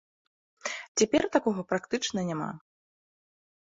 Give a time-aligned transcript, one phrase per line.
[1.01, 2.51] Цяпер такога практычна няма.